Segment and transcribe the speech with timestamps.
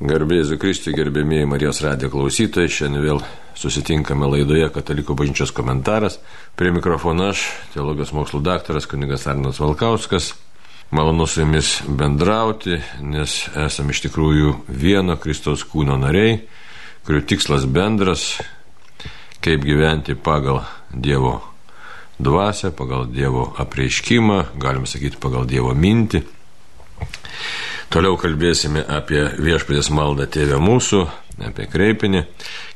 [0.00, 3.18] Garbėsiu Kristui, gerbėmėjai Marijos radijo klausytojai, šiandien vėl
[3.52, 6.16] susitinkame laidoje Katalikų bažnyčios komentaras.
[6.56, 7.42] Prie mikrofono aš,
[7.74, 10.30] teologijos mokslų daktaras kunigas Arnas Valkauskas.
[10.96, 16.40] Malonu su jumis bendrauti, nes esame iš tikrųjų vieno Kristaus kūno nariai,
[17.04, 18.40] kurių tikslas bendras-
[19.44, 20.64] kaip gyventi pagal
[20.96, 21.42] Dievo
[22.18, 26.24] dvasę, pagal Dievo apreiškimą, galim sakyti pagal Dievo mintį.
[27.90, 31.00] Toliau kalbėsime apie viešpatės maldą Tėvę mūsų,
[31.42, 32.20] apie kreipinį,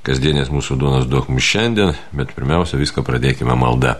[0.06, 3.94] kasdienės mūsų duonos duok mums šiandien, bet pirmiausia viską pradėkime maldą.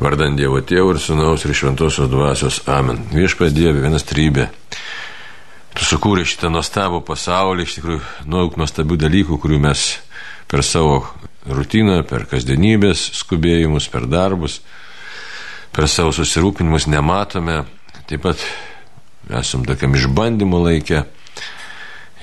[0.00, 3.02] Vardant Dievo Tėvų ir Sūnaus ir Šventosios dvasios Amen.
[3.12, 4.48] Viešpatė Dieve, vienas trybė.
[5.76, 8.00] Tu sukūrė šitą nuostabų pasaulį, iš tikrųjų,
[8.32, 9.84] daug nuostabių dalykų, kurių mes
[10.48, 10.98] per savo
[11.48, 14.60] rutiną, per kasdienybės skubėjimus, per darbus,
[15.72, 17.62] per savo susirūpinimus nematome.
[18.08, 18.44] Taip pat
[19.30, 21.04] esam tokiam išbandymo laikė,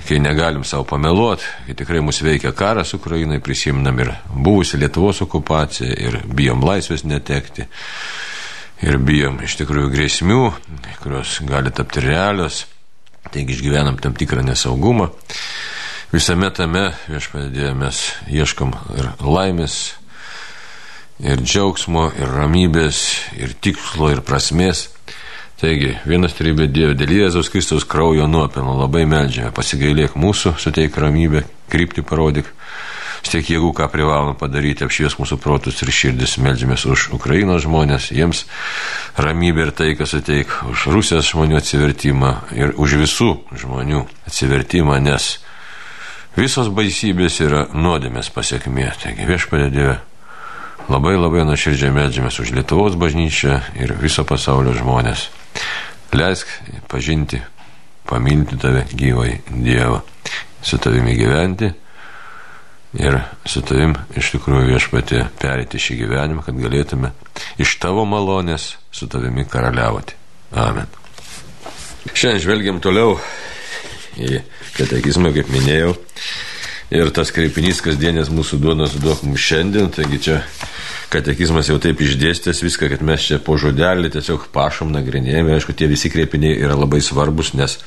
[0.08, 5.94] kai negalim savo pameluoti, kai tikrai mus veikia karas Ukrainai, prisimnam ir buvusi Lietuvos okupacija
[5.94, 7.68] ir bijom laisvės netekti.
[8.80, 10.44] Ir bijom iš tikrųjų grėsmių,
[11.04, 12.64] kurios gali tapti realios,
[13.28, 15.10] taigi išgyvenam tam tikrą nesaugumą.
[16.10, 17.98] Visame tame viešpadėje mes
[18.34, 19.76] ieškom ir laimės,
[21.20, 23.04] ir džiaugsmo, ir ramybės,
[23.38, 24.88] ir tikslo, ir prasmės.
[25.60, 31.42] Taigi, vienas trybė Dieve dėl Jėzaus Kristaus kraujo nuopelno labai meldžiame, pasigailėk mūsų, suteik ramybę,
[31.68, 32.48] kryptį parodyk,
[33.28, 38.46] stiek jėgų, ką privalom padaryti, apšvies mūsų protus ir širdis, meldžiamės už Ukrainos žmonės, jiems
[39.20, 45.28] ramybę ir taiką suteik, už Rusijos žmonių atsivertimą ir už visų žmonių atsivertimą, nes
[46.40, 48.94] visos baisybės yra nuodėmės pasiekmė.
[49.04, 50.00] Taigi, viešpadė Dieve,
[50.88, 55.28] labai labai nuoširdžiai meldžiamės už Lietuvos bažnyčią ir viso pasaulio žmonės.
[56.16, 56.50] Leisk
[56.90, 57.42] pažinti,
[58.10, 60.02] pamilti tave gyvai Dievą,
[60.62, 61.70] su tavimi gyventi
[62.98, 67.12] ir su tavim iš tikrųjų viešpatė perėti šį gyvenimą, kad galėtume
[67.62, 70.18] iš tavo malonės su tavimi karaliauti.
[70.58, 70.90] Amen.
[72.10, 73.20] Šiandien žvelgiam toliau
[74.18, 74.42] į
[74.78, 75.94] katekizmą, kaip minėjau.
[76.90, 80.40] Ir tas kreipinys kasdienės mūsų duonos duok mums šiandien, taigi čia
[81.14, 85.56] katekizmas jau taip išdėstęs viską, kad mes čia po žodelį tiesiog pašom nagrinėjame.
[85.56, 87.80] Aišku, tie visi kreipiniai yra labai svarbus, nes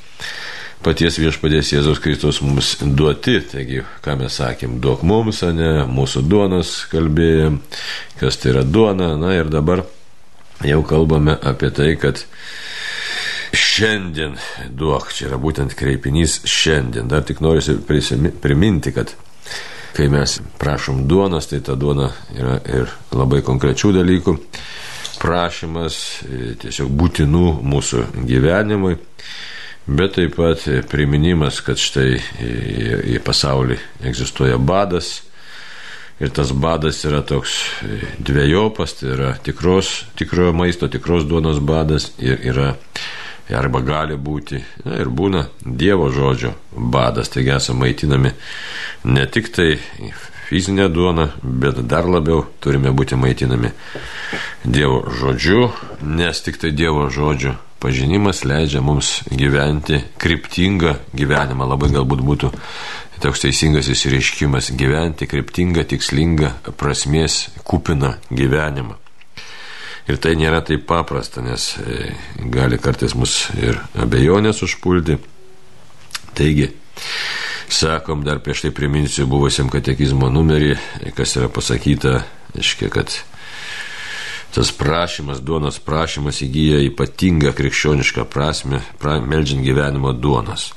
[0.82, 3.38] paties viešpadės Jėzaus Kristus mums duoti.
[3.52, 7.60] Taigi, ką mes sakėm, duok mums, ne, mūsų duonos kalbėjom,
[8.20, 9.14] kas tai yra duona.
[9.20, 9.84] Na ir dabar
[10.66, 12.24] jau kalbame apie tai, kad
[13.52, 14.38] šiandien
[14.74, 17.10] duok, čia yra būtent kreipinys šiandien.
[17.10, 17.78] Dar tik noriu
[18.42, 19.14] priminti, kad
[19.96, 24.36] kai mes prašom duonos, tai ta duona yra ir labai konkrečių dalykų.
[25.22, 28.96] Prašymas e, tiesiog būtinų mūsų gyvenimui,
[29.86, 32.16] bet taip pat priminimas, kad štai
[33.14, 33.78] į pasaulį
[34.10, 35.20] egzistuoja badas.
[36.22, 42.12] Ir tas badas yra toks e, dviejopas, tai yra tikros, tikrojo maisto, tikros duonos badas
[42.22, 42.74] ir yra
[43.54, 48.32] arba gali būti na, ir būna Dievo žodžio badas, taigi esame maitinami
[49.04, 49.70] ne tik tai
[50.48, 53.72] fizinę duoną, bet dar labiau turime būti maitinami
[54.64, 55.68] Dievo žodžiu,
[56.02, 62.52] nes tik tai Dievo žodžio pažinimas leidžia mums gyventi kryptingą gyvenimą, labai galbūt būtų
[63.22, 69.01] toks teisingas įsireiškimas- gyventi kryptingą, tikslingą, prasmės kupiną gyvenimą.
[70.10, 72.10] Ir tai nėra taip paprasta, nes e,
[72.50, 75.18] gali kartais mus ir abejonės užpulti.
[76.34, 76.72] Taigi,
[77.70, 80.74] sakom, dar prieš tai priminsiu buvusiam katekizmo numerį,
[81.16, 82.22] kas yra pasakyta,
[82.58, 83.14] aiškiai, kad
[84.52, 90.72] tas prašymas, duonos prašymas įgyja ypatingą krikščionišką prasme, pra, meldžiant gyvenimo duonos.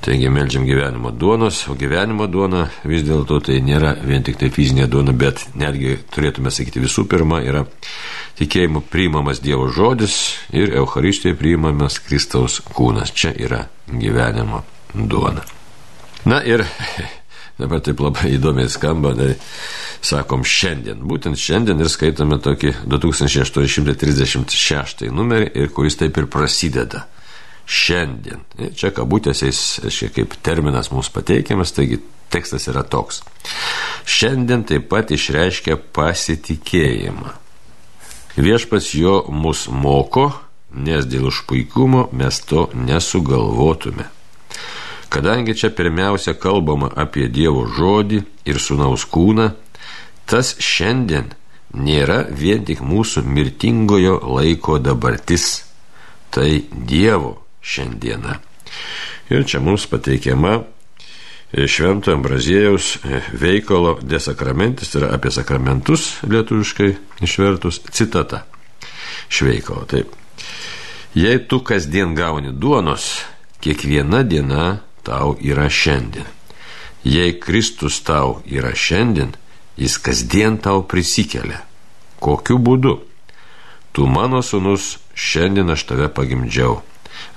[0.00, 4.86] Taigi melžiam gyvenimo duonos, o gyvenimo duona vis dėlto tai nėra vien tik tai fizinė
[4.86, 7.64] duona, bet netgi turėtume sakyti visų pirma yra
[8.38, 13.10] tikėjimu priimamas Dievo žodis ir Euharistijoje priimamas Kristaus kūnas.
[13.10, 14.62] Čia yra gyvenimo
[14.94, 15.42] duona.
[16.30, 16.62] Na ir
[17.60, 19.34] dabar taip labai įdomiai skamba, tai
[19.98, 21.02] sakom šiandien.
[21.10, 27.10] Būtent šiandien ir skaitome tokį 2836 numerį, ir kuris taip ir prasideda
[27.68, 28.44] šiandien.
[28.74, 29.60] Čia kabutėsiais,
[29.92, 32.00] šiek kaip terminas mums pateikiamas, taigi
[32.32, 33.22] tekstas yra toks.
[34.08, 37.34] Šiandien taip pat išreiškia pasitikėjimą.
[38.38, 40.30] Viešpas jo mus moko,
[40.72, 44.06] nes dėl užpuikumo mes to nesugalvotume.
[45.08, 49.50] Kadangi čia pirmiausia kalbama apie Dievo žodį ir sunaus kūną,
[50.28, 51.32] tas šiandien
[51.72, 55.64] nėra vien tik mūsų mirtingojo laiko dabartis.
[56.28, 58.38] Tai Dievo šiandieną.
[59.30, 60.60] Ir čia mums pateikiama
[61.48, 62.98] Šventojo Ambrazėjaus
[63.40, 66.90] veikalo desakramentis, tai yra apie sakramentus lietuviškai
[67.24, 68.42] išvertus citata
[69.32, 69.86] šveikalo.
[69.88, 70.12] Taip.
[71.16, 73.22] Jei tu kasdien gauni duonos,
[73.64, 76.28] kiekviena diena tau yra šiandien.
[77.04, 79.32] Jei Kristus tau yra šiandien,
[79.80, 81.62] jis kasdien tau prisikelia.
[82.20, 82.98] Kokiu būdu?
[83.96, 86.82] Tu mano sunus, šiandien aš tave pagimdžiau.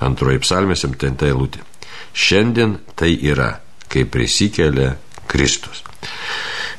[0.01, 1.63] Antroji psalmė 7 eilutė.
[2.12, 3.54] Šiandien tai yra,
[3.92, 4.95] kai prisikelia
[5.31, 5.83] Kristus.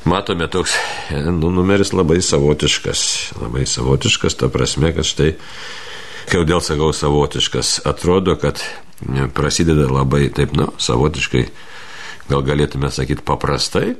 [0.05, 0.75] Matome toks
[1.11, 3.01] nu, numeris labai savotiškas.
[3.41, 5.31] Labai savotiškas, ta prasme, kad štai,
[6.31, 8.61] kodėl sakau savotiškas, atrodo, kad
[9.33, 11.45] prasideda labai taip, nu, savotiškai,
[12.29, 13.93] gal galėtume sakyti paprastai,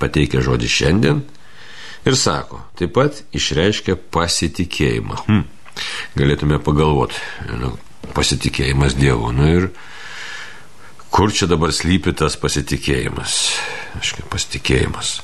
[0.00, 1.22] pateikia žodį šiandien
[2.06, 5.20] ir sako, taip pat išreiškia pasitikėjimą.
[5.26, 5.44] Hm.
[6.16, 7.20] Galėtume pagalvoti,
[7.60, 7.74] nu,
[8.16, 9.32] pasitikėjimas Dievu.
[9.36, 9.68] Nu ir
[11.12, 13.38] kur čia dabar slypi tas pasitikėjimas?
[14.00, 15.16] Aiškiai, pasitikėjimas.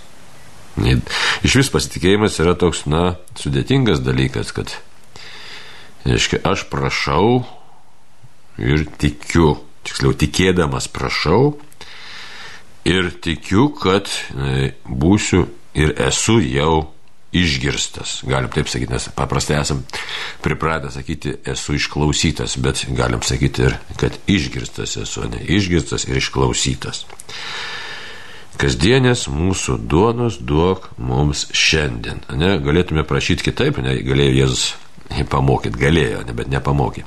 [1.45, 4.73] Iš vis pasitikėjimas yra toks, na, sudėtingas dalykas, kad,
[6.09, 7.43] aiškiai, aš prašau
[8.61, 11.59] ir tikiu, tiksliau tikėdamas prašau
[12.89, 15.47] ir tikiu, kad e, būsiu
[15.79, 16.89] ir esu jau
[17.33, 18.21] išgirstas.
[18.29, 19.83] Galim taip sakyti, nes paprastai esam
[20.45, 27.07] pripratę sakyti, esu išklausytas, bet galim sakyti ir, kad išgirstas esu, ne išgirstas ir išklausytas.
[28.61, 32.21] Kasdienės mūsų duonos duok mums šiandien.
[32.37, 34.67] Ne, galėtume prašyti kitaip, ne, galėjo Jėzus
[35.33, 37.07] pamokyti, galėjo, ne, bet nepamokė.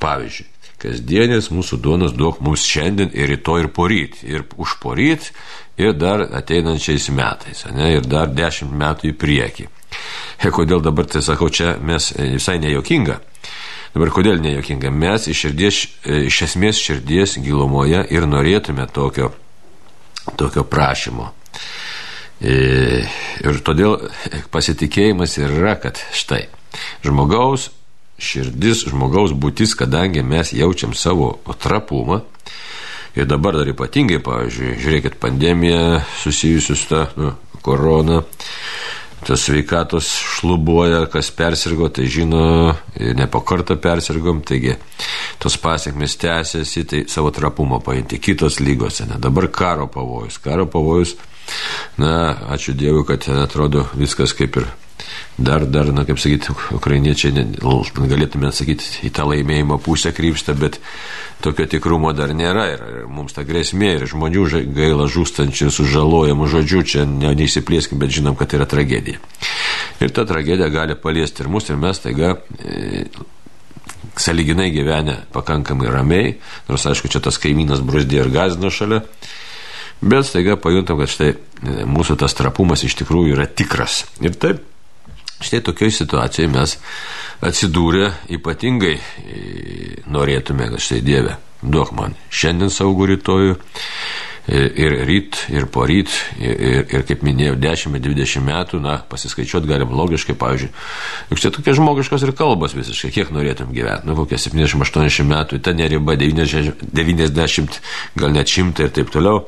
[0.00, 0.48] Pavyzdžiui,
[0.80, 4.20] kasdienės mūsų duonos duok mums šiandien ir rytoj ir poryt.
[4.26, 5.30] Ir už poryt
[5.80, 7.64] ir dar ateinančiais metais.
[7.74, 9.68] Ne, ir dar dešimt metų į priekį.
[10.44, 13.18] Ir kodėl dabar tai sakau, čia mes e, visai nejuokinga.
[13.94, 14.92] Dabar kodėl nejuokinga?
[14.94, 19.32] Mes iš, širdies, e, iš esmės širdies gilumoje ir norėtume tokio,
[20.38, 21.32] tokio prašymo.
[22.40, 22.54] E,
[23.44, 23.98] ir todėl
[24.54, 26.46] pasitikėjimas yra, kad štai
[27.04, 27.68] žmogaus
[28.20, 32.22] širdis, žmogaus būtis, kadangi mes jaučiam savo trapumą.
[33.18, 37.32] Ir dabar dar ypatingai, pavyzdžiui, žiūrėkit, pandemija susijusi su ta nu,
[37.64, 38.20] korona,
[39.26, 44.76] tas sveikatos šlubuoja, kas persirgo, tai žino, ne po kartą persirgom, taigi
[45.42, 51.16] tos pasiekmes tęsiasi, tai savo trapumą paimti, kitos lygos, ne, dabar karo pavojus, karo pavojus,
[52.00, 52.12] na,
[52.54, 54.68] ačiū Dievui, kad ten atrodo viskas kaip ir
[55.38, 57.44] dar, dar, na, kaip sakyti, ukrainiečiai,
[57.96, 60.78] galėtume sakyti, į tą laimėjimo pusę krypsta, bet
[61.44, 66.50] tokio tikrumo dar nėra ir, ir mums ta grėsmė ir žmonių gaila žūstančių ir sužalojamų
[66.54, 69.20] žodžių čia ne, neįsiplėskim, bet žinom, kad tai yra tragedija.
[70.04, 72.36] Ir ta tragedija gali paliesti ir mus, ir mes taiga.
[72.60, 73.06] E,
[74.20, 76.32] saliginai gyvenę pakankamai ramiai,
[76.68, 79.00] nors aišku, čia tas kaimynas brusdė ir gazino šalia,
[80.00, 81.38] bet staiga pajuntam, kad štai e,
[81.88, 84.04] mūsų tas trapumas iš tikrųjų yra tikras.
[84.24, 84.66] Ir taip
[85.40, 86.74] Štai tokioje situacijoje mes
[87.48, 89.44] atsidūrę ypatingai e,
[90.12, 93.54] norėtume, kad štai Dieve, duok man šiandien saugų rytojų
[94.52, 99.96] ir, ir ryt, ir poryt, ir, ir, ir kaip minėjau, 10-20 metų, na, pasiskaičiuoti galim
[99.96, 100.70] logiškai, pavyzdžiui,
[101.32, 105.72] juk čia tokie žmogiškos ir kalbos visiškai, kiek norėtum gyventi, nu, kokie 70-80 metų, ta
[105.72, 107.80] neriba 90, 90,
[108.20, 109.46] gal net 100 ir taip toliau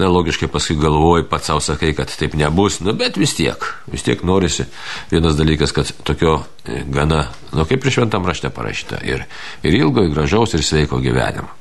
[0.00, 4.04] na, logiškai paskui galvoji, pats savo sakai, kad taip nebus, nu, bet vis tiek, vis
[4.06, 4.66] tiek norisi.
[5.12, 9.26] Vienas dalykas, kad tokio e, gana, nu, kaip ir šventam rašte parašyta, ir,
[9.62, 11.52] ir ilgo, ir gražaus, ir sveiko gyvenimo.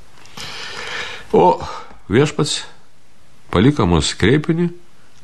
[1.36, 1.60] O
[2.10, 2.64] viešpats
[3.54, 4.70] paliko mus kreipinį,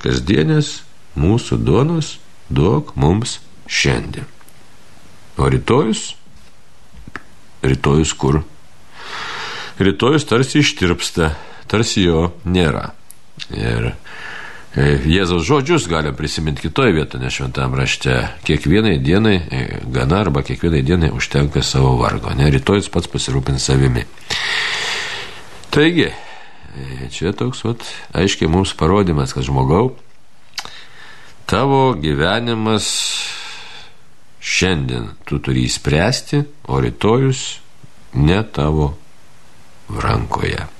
[0.04, 0.82] kasdienės
[1.18, 2.18] mūsų duonos
[2.50, 4.28] duok mums šiandien.
[5.38, 6.14] O rytojus,
[7.64, 8.44] rytojus kur?
[9.80, 11.34] Rytojus tarsi ištirpsta,
[11.68, 12.94] tarsi jo nėra.
[13.54, 20.24] Ir e, Jėzaus žodžius galim prisiminti kitoje vietoje, nes šventame rašte kiekvienai dienai e, gana
[20.25, 24.06] arba kiekvienai dienai užtenka savo vargo, ne rytoj jis pats pasirūpins savimi.
[25.75, 27.86] Taigi, e, čia toks, vat,
[28.18, 29.94] aiškiai mums parodimas, kad žmogau,
[31.46, 32.89] tavo gyvenimas
[34.46, 37.48] šiandien tu turi įspręsti, o rytojus
[38.15, 38.94] ne tavo
[40.01, 40.75] rankoje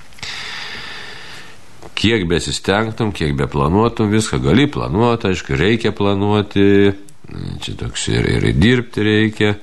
[1.96, 6.66] kiek besistengtum, kiek be planuotum viską, gali planuoti, aišku, reikia planuoti,
[7.64, 9.56] čia toks ir, ir dirbti reikia,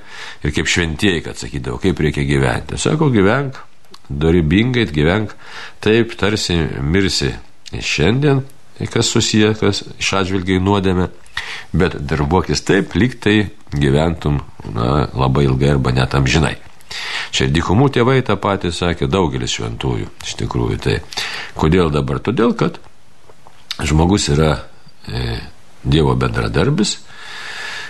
[0.43, 2.79] ir kaip šventieji, kad sakydavo, kaip reikia gyventi.
[2.81, 3.59] Sako, gyvenk,
[4.09, 5.35] dorybingai gyvenk,
[5.83, 7.31] taip tarsi mirsi
[7.73, 8.43] šiandien,
[8.91, 11.09] kas susiję, kas iš atžvilgiai nuodėme,
[11.77, 13.37] bet darbuokis taip, lyg tai
[13.73, 14.41] gyventum
[14.73, 16.57] na, labai ilgai arba net amžinai.
[17.33, 20.09] Čia dikumų tėvai tą patį sakė, daugelis šventųjų.
[20.25, 20.99] Iš tikrųjų, tai
[21.57, 22.21] kodėl dabar?
[22.23, 22.79] Todėl, kad
[23.81, 24.53] žmogus yra
[25.07, 25.39] e,
[25.83, 26.99] Dievo bendradarbis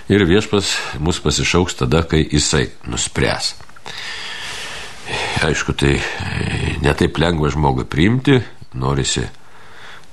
[0.09, 0.71] ir viešpas
[1.03, 3.53] mus pasišauks tada, kai jisai nuspręs.
[5.43, 8.39] Aišku, tai e, netaip lengva žmogui priimti,
[8.79, 9.27] norisi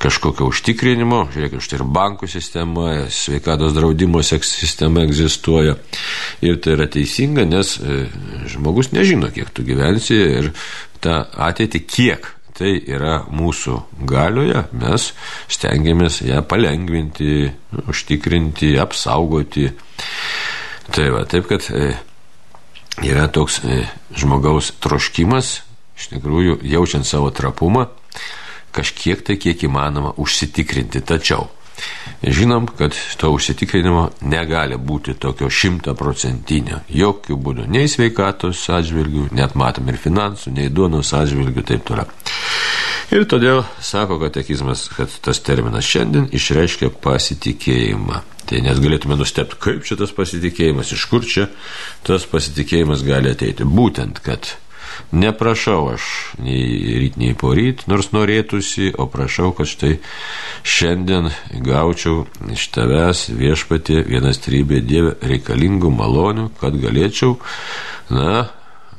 [0.01, 5.77] kažkokio užtikrinimo, žiūrėkit, štai ir bankų sistema, sveikatos draudimo sistema egzistuoja.
[6.47, 8.03] Ir tai yra teisinga, nes e,
[8.49, 10.53] žmogus nežino, kiek tu gyvensi ir
[11.05, 12.35] tą ateitį kiek.
[12.61, 13.79] Tai yra mūsų
[14.09, 15.07] galioje, mes
[15.49, 17.47] stengiamės ją palengvinti,
[17.89, 19.71] užtikrinti, apsaugoti.
[20.93, 21.95] Tai va, taip kad e,
[23.07, 23.81] yra toks e,
[24.13, 25.55] žmogaus troškimas,
[25.97, 27.87] iš tikrųjų, jaučiant savo trapumą,
[28.75, 31.03] kažkiek tai kiek įmanoma užsitikrinti.
[31.07, 31.49] Tačiau
[32.23, 36.83] žinom, kad to užsitikrinimo negali būti tokio šimtaprocentinio.
[36.93, 37.67] Jokių būdų.
[37.73, 42.09] Nei sveikatos atžvilgių, net matom ir finansų, nei duonos atžvilgių, taip toliau.
[43.11, 48.21] Ir todėl sako katekizmas, kad tas terminas šiandien išreiškia pasitikėjimą.
[48.51, 51.49] Tai net galėtume nustebti, kaip šitas pasitikėjimas, iš kur čia
[52.07, 53.67] tas pasitikėjimas gali ateiti.
[53.67, 54.53] Būtent, kad
[55.11, 56.05] Neprašau aš
[56.43, 59.97] nei ryt, nei poryt, nors norėtųsi, o prašau, kad štai
[60.63, 61.31] šiandien
[61.67, 67.37] gaučiau iš tavęs viešpatė vienas trybė Dieve reikalingų malonių, kad galėčiau,
[68.15, 68.49] na,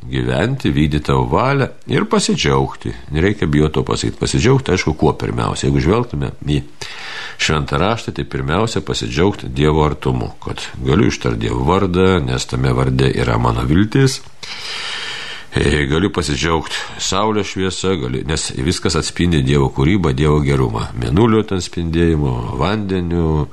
[0.01, 2.93] gyventi, vykdyti tavo valią ir pasidžiaugti.
[3.13, 4.17] Nereikia bijoti to pasakyti.
[4.20, 5.67] Pasidžiaugti, aišku, kuo pirmiausia.
[5.67, 6.62] Jeigu žvelgtume į
[7.41, 13.12] šventą raštą, tai pirmiausia pasidžiaugti Dievo artumu, kad galiu ištarti Dievo vardą, nes tame varde
[13.13, 14.22] yra mano viltis
[15.51, 20.88] galiu pasidžiaugti saulės šviesa, gali, nes viskas atspindi Dievo kūrybą, Dievo gerumą.
[20.96, 23.50] Menulio ten spindėjimo, vandeniu,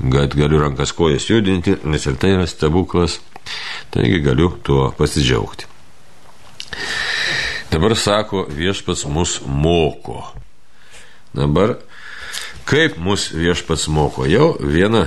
[0.00, 3.20] kad galiu rankas kojas judinti, nes ir tai yra stebuklas.
[3.92, 5.68] Taigi galiu tuo pasidžiaugti.
[7.70, 10.24] Dabar sako, viešpats mus moko.
[11.36, 11.76] Dabar,
[12.66, 14.24] kaip mus viešpats moko?
[14.26, 15.06] Jau vieną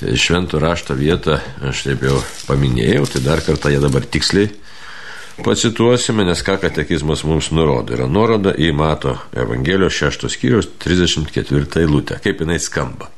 [0.00, 4.52] šventų rašto vietą aš taip jau paminėjau, tai dar kartą ją dabar tiksliai
[5.44, 7.94] Pacituosime, nes ką katekizmas mums nurodo.
[7.96, 12.18] Yra nuoroda į Mato Evangelijos 6 skyrius 34 eilutę.
[12.20, 13.08] Kaip jinai skamba.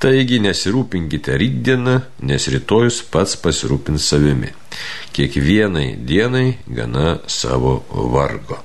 [0.00, 4.48] Taigi nesirūpinkite rydieną, nes rytojus pats pasirūpins savimi.
[5.12, 7.80] Kiekvienai dienai gana savo
[8.14, 8.62] vargo.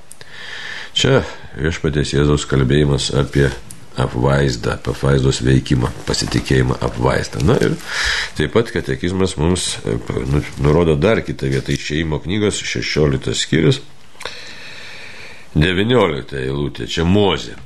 [0.96, 1.20] Čia
[1.58, 3.50] viešpatės Jėzaus kalbėjimas apie
[4.02, 7.42] apvaizdą, apvaizdos veikimą, pasitikėjimą apvaizdą.
[7.46, 7.76] Na ir
[8.38, 9.96] taip pat katekizmas mums e,
[10.32, 13.80] nu, nurodo dar kitą vietą išėjimo knygos 16 skyrius,
[15.56, 17.56] 19 eilutė, čia Mozė.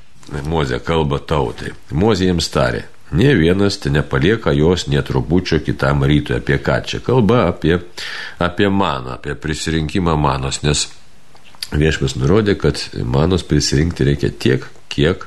[0.46, 1.72] Mozė kalba tautai.
[1.90, 6.36] Mozė jiems tarė, Nie vienas te nepalieka jos netrubučio kitam rytui.
[6.36, 7.48] Apie ką čia kalba?
[7.48, 7.80] Apie,
[8.38, 10.86] apie maną, apie prisirinkimą manos, nes
[11.74, 15.26] viešpas nurodė, kad manos prisirinkti reikia tiek, kiek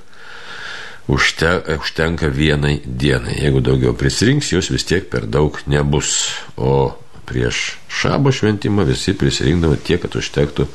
[1.08, 3.38] užte, užtenka vienai dienai.
[3.42, 6.32] Jeigu daugiau prisirinks, jos vis tiek per daug nebus.
[6.58, 6.94] O
[7.26, 10.68] prieš šabo šventimą visi prisirinkdavo tiek, kad užtektų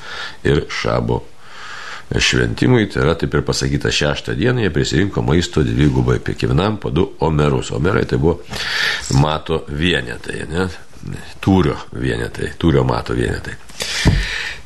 [0.49, 1.20] ir šabo
[2.16, 7.04] šventimui, tai yra taip ir pasakyta šeštą dieną, jie prisirinko maisto dvigubai, kiekvienam po du
[7.20, 7.73] omerus.
[7.76, 8.40] Omerai tai buvo
[9.20, 10.68] mato vienetai, ne?
[11.44, 13.54] Tūrio vienetai, tūrio mato vienetai.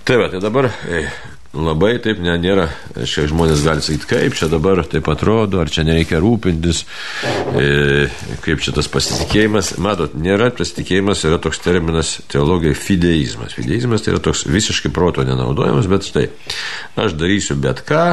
[0.06, 0.70] Tai va, tai dabar
[1.52, 2.66] labai taip ne, nėra,
[3.08, 6.84] čia žmonės gali sakyti, kaip čia dabar taip atrodo, ar čia nereikia rūpintis,
[7.60, 8.06] e,
[8.44, 9.74] kaip čia tas pasitikėjimas.
[9.82, 13.56] Matot, nėra pasitikėjimas, yra toks terminas teologijai fideizmas.
[13.58, 16.28] Fideizmas tai yra toks visiškai proto nenaudojamas, bet štai,
[17.04, 18.06] aš darysiu bet ką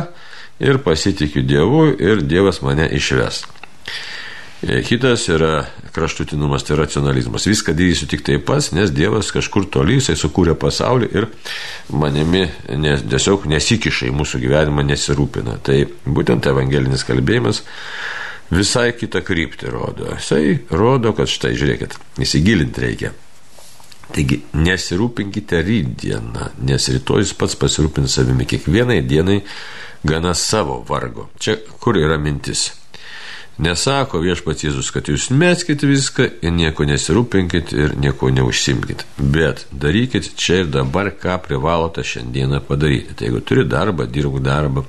[0.59, 3.45] ir pasitikiu Dievu ir Dievas mane išves.
[4.61, 7.45] E, kitas yra kraštutinumas, tai racionalizmas.
[7.47, 11.27] Viską darysiu tik taip pats, nes Dievas kažkur toli, jisai sukūrė pasaulį ir
[11.95, 12.43] manimi
[12.75, 15.55] nes, tiesiog nesikiša į mūsų gyvenimą, nesirūpina.
[15.63, 17.63] Tai būtent evangelinis kalbėjimas
[18.51, 20.11] visai kitą kryptį rodo.
[20.17, 21.95] Jisai rodo, kad štai, žiūrėkit,
[22.27, 23.13] įsigilinti reikia.
[24.11, 29.39] Taigi nesirūpinkite rydieną, nes rytojus pats pasirūpins savimi kiekvienai dienai
[30.03, 31.29] gana savo vargo.
[31.39, 32.71] Čia kur yra mintis?
[33.59, 39.03] Nesako viešpats Jėzus, kad jūs meskite viską ir nieko nesirūpinkit ir nieko neužsimkit.
[39.19, 43.17] Bet darykit čia ir dabar, ką privalote šiandieną padaryti.
[43.19, 44.85] Tai jeigu turi darbą, dirbk darbą,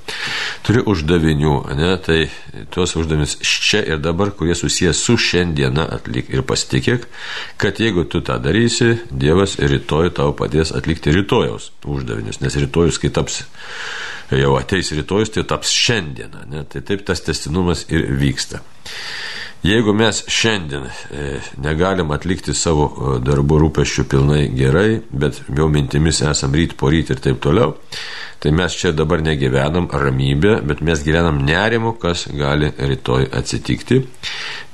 [0.66, 2.20] turi uždavinių, ne, tai
[2.70, 6.30] tuos uždavinius čia ir dabar, kurie susijęs su šiandiena atlik.
[6.30, 7.08] Ir pasitikėk,
[7.58, 12.38] kad jeigu tu tą darysi, Dievas rytoj tau padės atlikti rytojaus uždavinius.
[12.44, 13.42] Nes rytojus, kai taps
[14.38, 16.46] jau ateis rytojus, tai taps šiandieną.
[16.52, 16.64] Ne?
[16.70, 18.62] Tai taip tas testinumas ir vyksta.
[19.60, 21.24] Jeigu mes šiandien e,
[21.60, 27.12] negalim atlikti savo e, darbų rūpeščių pilnai gerai, bet jau mintimis esam ryt po ryt
[27.12, 27.74] ir taip toliau,
[28.40, 34.00] tai mes čia dabar negyvenam ramybę, bet mes gyvenam nerimu, kas gali rytoj atsitikti.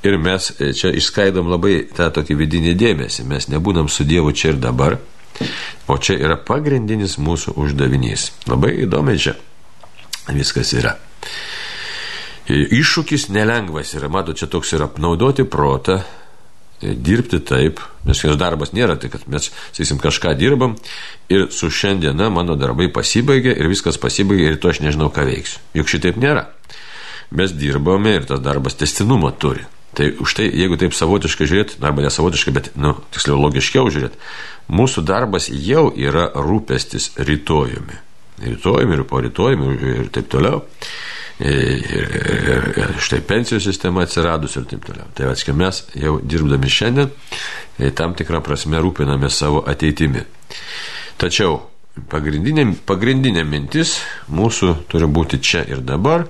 [0.06, 4.54] Ir mes e, čia išskaidom labai tą tokį vidinį dėmesį, mes nebūnam su Dievu čia
[4.54, 5.00] ir dabar,
[5.86, 8.30] o čia yra pagrindinis mūsų uždavinys.
[8.50, 9.36] Labai įdomi čia
[10.34, 10.96] viskas yra.
[12.46, 15.98] Iššūkis nelengvas yra, mato, čia toks yra apnaudoti protą,
[16.78, 20.76] e, dirbti taip, nes jos darbas nėra tai, kad mes, sakysim, kažką dirbam
[21.32, 25.58] ir su šiandiena mano darbai pasibaigė ir viskas pasibaigė ir to aš nežinau, ką veiksiu.
[25.74, 26.46] Juk šitaip nėra.
[27.34, 29.66] Mes dirbame ir tas darbas testinumą turi.
[29.96, 34.18] Tai už tai, jeigu taip savotiškai žiūrėt, arba nesavotiškai, bet, nu, tiksliau, logiškiau žiūrėt,
[34.68, 38.02] mūsų darbas jau yra rūpestis rytojumi.
[38.44, 40.60] Rytojumi ir po rytojumi ir taip toliau
[41.40, 45.08] ir, ir, ir štai pensijų sistema atsiradus ir taip toliau.
[45.16, 50.26] Tai atskiai mes jau dirbdami šiandien tam tikrą prasme rūpiname savo ateitimi.
[51.16, 51.58] Tačiau
[52.12, 53.96] pagrindinė, pagrindinė mintis
[54.28, 56.26] mūsų turi būti čia ir dabar,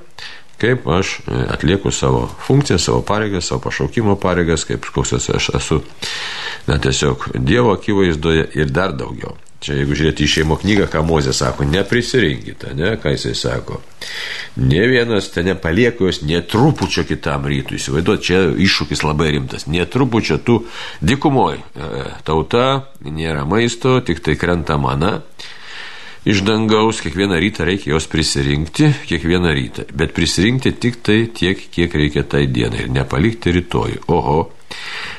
[0.61, 1.19] kaip aš
[1.53, 5.83] atlieku savo funkciją, savo pareigas, savo pašaukimo pareigas, kaip koks aš esu,
[6.67, 9.37] na tiesiog Dievo akivaizdoje ir dar daugiau.
[9.67, 13.81] Čia jeigu žiūrėti į šeimo knygą, ką Mozė sako, neprisirinkite, ne, ką jisai sako.
[14.61, 17.81] Ne vienas ten nepalieku jos netrupučio kitam rytui.
[17.81, 19.65] Įsivaizduot, čia iššūkis labai rimtas.
[19.73, 20.59] Netrupučio tu
[21.01, 21.57] dikumoj.
[21.57, 22.67] E, tauta,
[23.03, 25.17] nėra maisto, tik tai krenta mana.
[26.27, 29.87] Iš dangaus kiekvieną rytą reikia jos prisirinkti, kiekvieną rytą.
[29.95, 34.01] Bet prisirinkti tik tai tiek, kiek reikia tai dienai ir nepalikti rytoj.
[34.11, 34.41] Oho,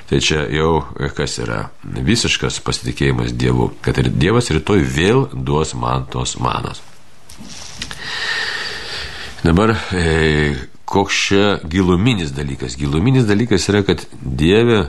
[0.08, 0.86] Tai čia jau
[1.16, 6.80] kas yra visiškas pasitikėjimas Dievu, kad ir Dievas rytoj vėl duos man tos manos.
[9.44, 10.56] Dabar e,
[10.88, 12.78] koks čia giluminis dalykas?
[12.80, 14.86] Giluminis dalykas yra, kad Dieve,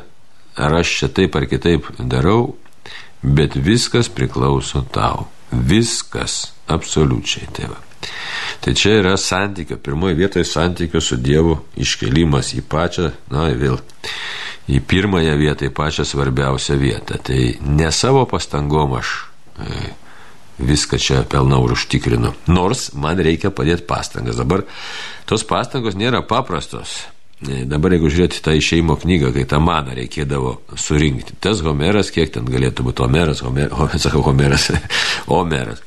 [0.55, 2.55] ar aš čia taip ar kitaip darau,
[3.23, 5.27] bet viskas priklauso tau.
[5.53, 7.79] Viskas, absoliučiai, tėva.
[8.61, 13.79] Tai čia yra santykio, pirmoji vietoje santykio su Dievu iškelimas į pačią, na vėl,
[14.69, 17.19] į pirmąją vietą, į pačią svarbiausią vietą.
[17.23, 19.15] Tai ne savo pastangom aš
[19.59, 19.91] e,
[20.59, 22.35] viską čia pelnau ir užtikrinu.
[22.51, 24.41] Nors man reikia padėti pastangas.
[24.41, 24.67] Dabar
[25.29, 27.01] tos pastangos nėra paprastos.
[27.39, 32.33] E, dabar jeigu žiūrėti tą išeimo knygą, kai tą maną reikėdavo surinkti, tas Homeras, kiek
[32.35, 33.71] ten galėtų būti Homeras, Homer,
[34.05, 34.73] sakau Homeras,
[35.31, 35.85] Homeras.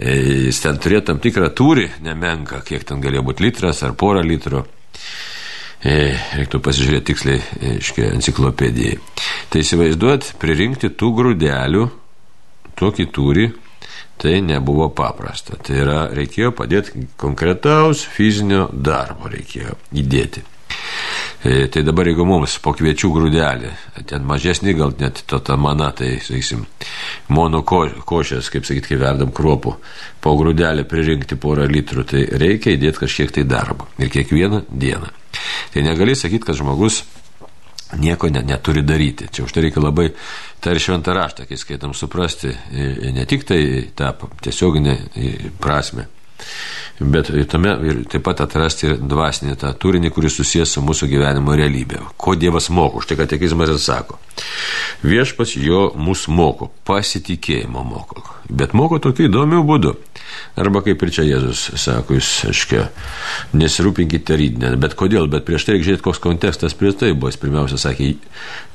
[0.00, 0.14] E,
[0.48, 4.64] jis ten turėjo tam tikrą tūrį, nemenka, kiek ten galėjo būti litras ar porą litrų.
[5.84, 7.42] E, reiktų pasižiūrėti tiksliai,
[7.82, 8.96] iškia, enciklopedijai.
[9.52, 11.84] Tai įsivaizduot, pririnkti tų grūdelių,
[12.80, 13.50] tokį turi,
[14.16, 15.60] tai nebuvo paprasta.
[15.60, 20.53] Tai yra, reikėjo padėti konkretaus fizinio darbo, reikėjo įdėti.
[21.44, 23.70] E, tai dabar jeigu mums po kviečių grūdelį,
[24.08, 26.62] ten mažesnį gal net to ta mana, tai, sakysim,
[27.36, 29.74] mono ko, košės, kaip sakyt, kai verdam kruopų,
[30.24, 33.90] po grūdelį pririnkti porą litrų, tai reikia įdėti kažkiek tai darbo.
[34.00, 35.12] Ir kiekvieną dieną.
[35.74, 37.02] Tai negali sakyti, kad žmogus
[38.00, 39.28] nieko ne, neturi daryti.
[39.28, 40.08] Čia už tai reikia labai
[40.64, 42.56] tą ir šventą raštą, kai skaitam, suprasti
[43.12, 43.60] ne tik tai
[43.92, 44.96] tą tiesioginę
[45.60, 46.08] prasme,
[47.00, 51.56] bet tame ir taip pat atrasti ir dvasinį tą turinį, kuris susijęs su mūsų gyvenimo
[51.58, 52.00] realybė.
[52.16, 54.18] Ko Dievas moko, už tai katekizmas ir sako.
[55.04, 59.96] Viešpas jo mus moko, pasitikėjimo moko, bet moko tokiu įdomiu būdu.
[60.54, 62.84] Arba kaip ir čia Jėzus sako, jūs, aiškiai,
[63.58, 64.70] nesirūpinkite rydinę.
[64.78, 65.26] Bet kodėl?
[65.32, 67.32] Bet prieš tai reikia žiūrėti, koks kontekstas prie tai buvo.
[67.32, 68.12] Jis pirmiausia sakė,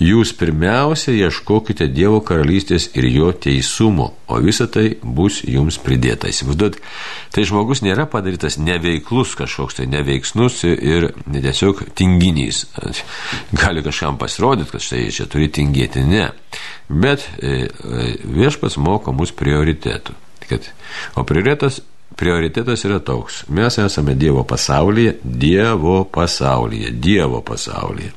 [0.04, 6.28] jūs pirmiausia ieškokite Dievo karalystės ir jo teisumo, o visa tai bus jums pridėta.
[6.28, 6.82] Įsivaizduot,
[7.32, 12.65] tai žmogus nėra padarytas neveiklus kažkoks, tai neveiksnus ir tiesiog tinginys.
[13.62, 16.04] Gali kažkam pasirodyti, kad štai čia turi tingėti.
[16.04, 16.34] Ne.
[16.89, 20.67] Bet e, e, viešpas moko mus prioritetų kad,
[21.15, 21.81] o prioritetas,
[22.19, 23.43] prioritetas yra toks.
[23.53, 28.12] Mes esame Dievo pasaulyje, Dievo pasaulyje, Dievo pasaulyje.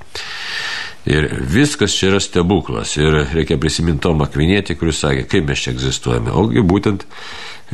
[1.06, 2.96] Ir viskas čia yra stebuklas.
[2.96, 6.30] Ir reikia prisiminti Tomą Kvinėtį, kuris sakė, kaip mes čia egzistuojame.
[6.30, 7.06] Ogi būtent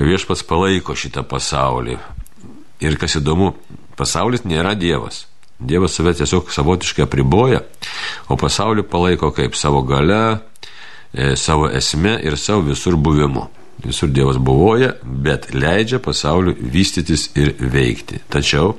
[0.00, 1.98] viešpats palaiko šitą pasaulį.
[2.84, 3.52] Ir kas įdomu,
[3.98, 5.26] pasaulis nėra Dievas.
[5.58, 7.64] Dievas save tiesiog savotiškai apriboja,
[8.30, 10.38] o pasaulį palaiko kaip savo gale,
[11.34, 13.48] savo esme ir savo visur buvimu.
[13.84, 18.18] Visur Dievas buvoja, bet leidžia pasauliu vystytis ir veikti.
[18.30, 18.74] Tačiau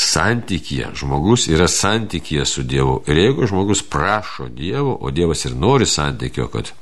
[0.00, 3.00] santykėje, žmogus yra santykėje su Dievu.
[3.08, 6.72] Ir jeigu žmogus prašo Dievo, o Dievas ir nori santykio, kad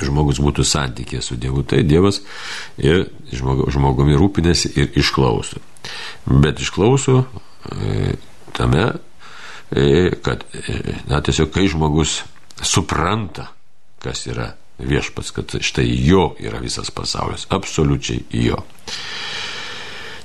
[0.00, 2.22] žmogus būtų santykėje su Dievu, tai Dievas
[2.78, 5.62] ir žmogumi rūpinasi ir išklauso.
[6.26, 8.16] Bet išklauso e,
[8.56, 8.90] tame
[10.22, 10.44] kad,
[11.06, 12.20] na, tiesiog kai žmogus
[12.62, 13.50] supranta,
[14.02, 14.50] kas yra
[14.86, 18.62] viešpats, kad štai jo yra visas pasaulis, absoliučiai jo.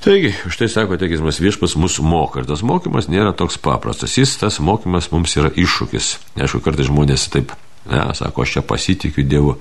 [0.05, 4.19] Taigi, už tai sako teikizmas viešpas mus moko ir tas mokymas nėra toks paprastas.
[4.19, 6.09] Jis tas mokymas mums yra iššūkis.
[6.37, 9.51] Aišku, kartais žmonės taip Ne, sako, aš čia pasitikiu Dievu,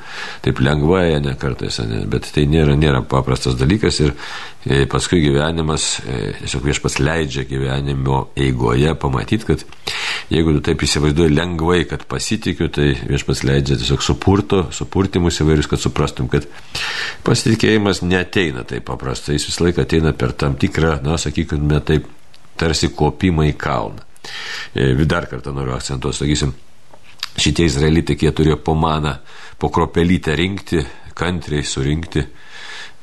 [0.40, 4.14] taip lengvai, ne kartais, ne, bet tai nėra, nėra paprastas dalykas ir
[4.64, 9.66] e, paskui gyvenimas, e, tiesiog viešpas leidžia gyvenimo eigoje pamatyti, kad
[10.32, 15.82] jeigu tu taip įsivaizduoji lengvai, kad pasitikiu, tai viešpas leidžia tiesiog supurto, supurtimus įvairius, kad
[15.82, 16.48] suprastum, kad
[17.26, 22.08] pasitikėjimas neteina taip paprastai, jis visą laiką ateina per tam tikrą, na, sakykime, taip
[22.60, 24.04] tarsi kopimą į kalną.
[24.74, 26.54] E, dar kartą noriu akcentuoti, sakysim,
[27.36, 29.18] šitie izraelitai, jie turėjo po maną,
[29.60, 30.84] po kropelytę rinkti,
[31.18, 32.24] kantriai surinkti.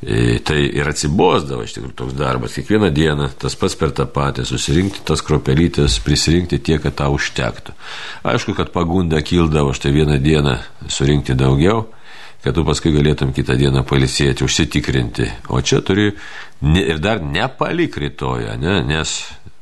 [0.02, 2.56] E, tai ir atsibosdavo iš tikrųjų toks darbas.
[2.58, 7.76] Kiekvieną dieną tas pats per tą patį, susirinkti tas kropelytės, prisirinkti tiek, kad tau užtektų.
[8.32, 10.56] Aišku, kad pagunda kildavo štai vieną dieną
[10.90, 11.86] surinkti daugiau,
[12.42, 15.30] kad tu paskui galėtum kitą dieną palisėti, užsitikrinti.
[15.54, 16.10] O čia turi
[16.66, 19.20] ne, ir dar nepalik rytoje, ne, nes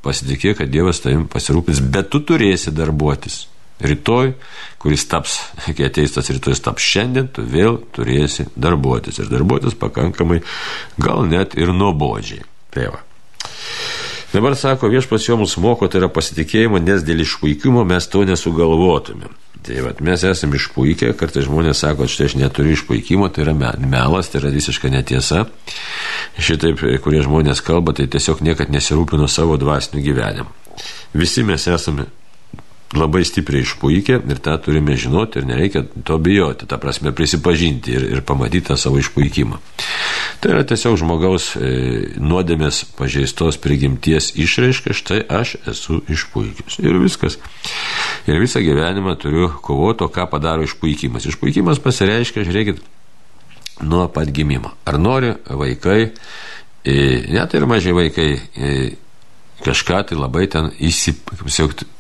[0.07, 3.43] pasitikė, kad Dievas tavim pasirūpins, bet tu turėsi darbuotis
[3.79, 4.33] rytoj,
[4.79, 10.41] kuris taps, kai ateis tas rytojus taps šiandien, tu vėl turėsi darbuotis ir darbuotis pakankamai,
[11.01, 12.45] gal net ir nuobodžiai.
[12.73, 13.03] Tai va.
[14.29, 19.31] Dabar sako, viešpas jo mus moko, tai yra pasitikėjimo, nes dėl išpuikimo mes to nesugalvotumėm.
[19.65, 24.29] Tai va, mes esame išpuikę, kartais žmonės sako, štai aš neturiu išpuikimo, tai yra melas,
[24.29, 25.47] tai yra visiška netiesa.
[26.37, 30.53] Šitaip, kurie žmonės kalba, tai tiesiog niekad nesirūpino savo dvasiniu gyvenimu.
[31.17, 32.05] Visi mes esame
[32.97, 38.05] labai stipriai išpuikė ir tą turime žinoti ir nereikia to bijoti, tą prasme prisipažinti ir,
[38.17, 39.59] ir pamatyti tą savo išpuikimą.
[40.41, 41.69] Tai yra tiesiog žmogaus e,
[42.17, 46.79] nuodėmės pažeistos prigimties išraiška, štai aš esu išpuikęs.
[46.81, 47.37] Ir viskas.
[48.25, 51.27] Ir visą gyvenimą turiu kovoti, o ką padaro išpuikimas.
[51.29, 52.81] Išpuikimas pasireiškia, žiūrėkit,
[53.85, 54.73] nuo pat gimimo.
[54.87, 55.99] Ar nori vaikai,
[56.87, 56.97] e,
[57.29, 58.73] net ir mažai vaikai, e,
[59.61, 61.98] kažką tai labai ten įsipasiekti kaip sakyti,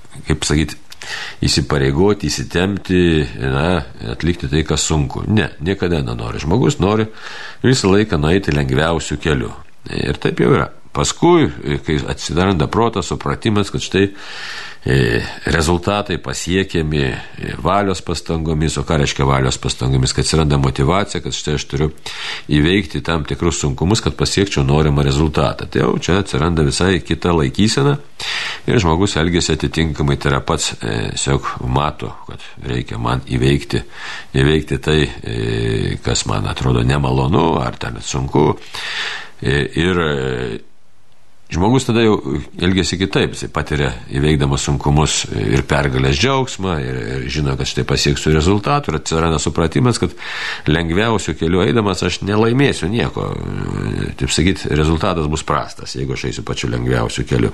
[1.45, 3.03] įsipareigoti, įsitemti,
[3.39, 5.23] na, atlikti tai, kas sunku.
[5.27, 6.41] Ne, niekada nenori.
[6.43, 7.07] Žmogus nori
[7.63, 9.53] visą laiką nueiti lengviausių kelių.
[9.95, 10.69] Ir taip jau yra.
[10.93, 11.45] Paskui,
[11.85, 14.07] kai atsidaranda protas, supratimas, kad štai
[14.85, 17.15] E, rezultatai pasiekiami e,
[17.59, 21.89] valios pastangomis, o ką reiškia valios pastangomis, kad atsiranda motivacija, kad štai aš turiu
[22.47, 25.67] įveikti tam tikrus sunkumus, kad pasiekčiau norimą rezultatą.
[25.67, 27.97] Tai jau čia atsiranda visai kita laikysena
[28.67, 33.83] ir žmogus elgesi atitinkamai, tai yra pats e, tiesiog mato, kad reikia man įveikti,
[34.39, 34.99] įveikti tai,
[36.03, 38.51] kas man atrodo nemalonu ar ten sunku.
[39.39, 39.99] Ir
[41.49, 42.19] Žmogus tada jau
[42.61, 48.35] elgesi kitaip, jis patiria įveikdamas sunkumus ir pergalės džiaugsmą, ir, ir žino, kad štai pasieksiu
[48.35, 50.13] rezultatų, ir atsiranda supratimas, kad
[50.69, 53.31] lengviausiu keliu eidamas aš nelaimėsiu nieko.
[54.21, 57.49] Taip sakyti, rezultatas bus prastas, jeigu aš eisiu pačiu lengviausiu keliu.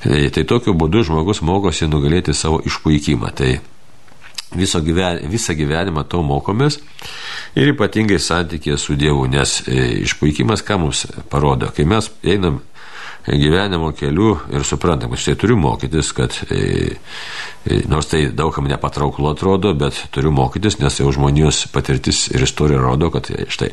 [0.00, 3.32] Tai, tai tokiu būdu žmogus mokosi nugalėti savo išpuikimą.
[3.36, 3.50] Tai
[4.56, 6.80] viso gyven, visą gyvenimą to mokomės
[7.58, 12.60] ir ypatingai santykė su Dievu, nes e, išpuikimas ką mums parodo, kai mes einam
[13.38, 16.96] gyvenimo keliu ir suprantam, kad štai turiu mokytis, kad e,
[17.64, 22.80] e, nors tai daugam nepatrauklu atrodo, bet turiu mokytis, nes jau žmonijos patirtis ir istorija
[22.82, 23.70] rodo, kad e, štai,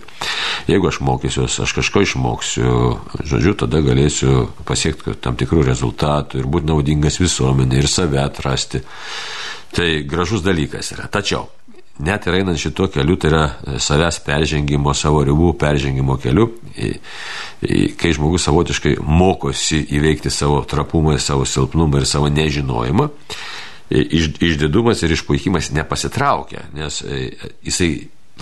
[0.70, 2.78] jeigu aš mokysiuos, aš kažko išmoksiu,
[3.24, 8.84] žodžiu, tada galėsiu pasiekti tam tikrų rezultatų ir būti naudingas visuomenė ir save atrasti.
[9.78, 11.10] Tai gražus dalykas yra.
[11.12, 11.57] Tačiau
[12.04, 16.50] net ir einant šituo keliu, tai yra e, savęs peržengimo, savo ribų peržengimo keliu,
[17.98, 23.10] kai žmogus savotiškai mokosi įveikti savo trapumą, savo silpnumą ir savo nežinojimą,
[23.90, 27.32] iš, išdidumas ir išpuikimas nepasitraukia, nes e,
[27.66, 27.92] jisai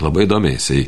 [0.02, 0.82] labai įdomiai, jisai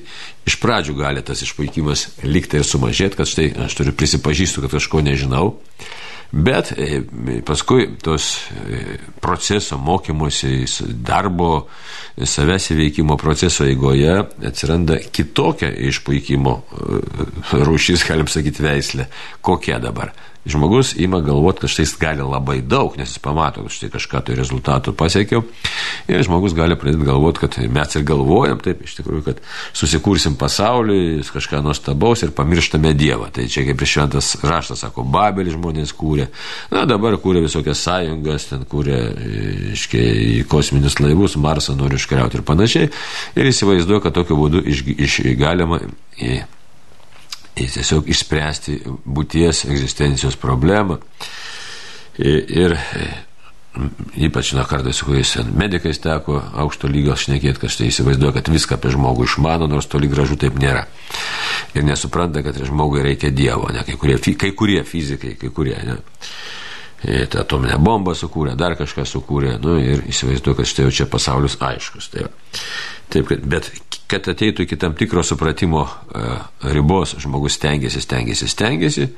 [0.49, 5.03] iš pradžių gali tas išpuikimas likti ir sumažėti, kad štai aš turiu prisipažįstu, kad kažko
[5.05, 5.57] nežinau.
[6.31, 7.01] Bet e,
[7.47, 11.69] paskui tos e, proceso mokymosi, darbo,
[12.21, 14.13] savęs įveikimo proceso eigoje
[14.45, 17.01] atsiranda kitokia išpuikimo e,
[17.65, 19.09] rūšis, galim sakyti, veislė.
[19.41, 20.13] Kokia dabar?
[20.47, 24.23] Žmogus ima galvoti, kad štai jis gali labai daug, nes jis pamato, kad štai kažką
[24.27, 25.45] tai rezultatų pasiekiau.
[26.09, 29.43] Ir žmogus gali pradėti galvoti, kad mes ir galvojam taip, iš tikrųjų, kad
[29.77, 30.99] susikursim pasaulį,
[31.35, 33.31] kažką nuostabaus ir pamirštame Dievą.
[33.35, 36.29] Tai čia kaip ir šventas raštas, sako, Babelį žmonės kūrė.
[36.75, 39.01] Na, dabar kūrė visokias sąjungas, ten kūrė,
[39.75, 42.93] iškiai, kosminius laivus, Marsą nori iškariauti ir panašiai.
[43.39, 45.83] Ir įsivaizduoja, kad tokiu būdu iš, iš, galima
[46.19, 46.41] į
[47.67, 50.99] tiesiog išspręsti būties egzistencijos problemą.
[52.19, 52.75] Ir
[54.17, 58.79] ypač na kartais su kuriais medikais teko aukšto lygio šnekėti, kad štai įsivaizduoja, kad viską
[58.79, 60.87] apie žmogų išmano, nors toli gražu taip nėra.
[61.77, 65.99] Ir nesupranta, kad žmogui reikia Dievo, ne, kai, kurie, kai kurie fizikai, kai kurie, ne.
[66.99, 71.07] E, tą atominę bombą sukūrė, dar kažką sukūrė, nu, ir įsivaizduoju, kad štai jau čia
[71.11, 72.11] pasaulis aiškus.
[72.11, 72.27] Tai
[73.09, 73.71] Taip, kad, bet
[74.09, 79.09] kad ateitų iki tam tikro supratimo uh, ribos, žmogus stengiasi, stengiasi, stengiasi,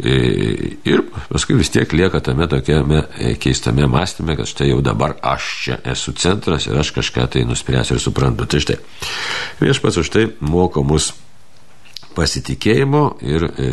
[0.00, 5.48] Ir paskui vis tiek lieka tame tokiame e, keistame mąstyme, kad štai jau dabar aš
[5.64, 8.46] čia esu centras ir aš kažką tai nuspręsiu ir suprantu.
[8.48, 8.78] Tai štai,
[9.60, 11.10] viešpats už tai moko mus
[12.16, 13.68] pasitikėjimo ir e,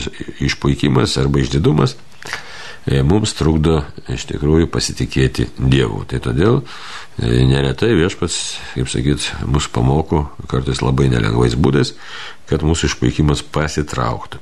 [0.49, 2.57] išpuikimas arba išdidumas e,
[2.88, 6.04] mums trukdo iš tikrųjų pasitikėti Dievu.
[6.08, 6.62] Tai todėl
[7.19, 8.38] neretai viešpats,
[8.76, 11.95] kaip sakyt, mus pamoko kartais labai nelengvais būdais,
[12.47, 14.39] kad mūsų išpuikimas pasitrauktų.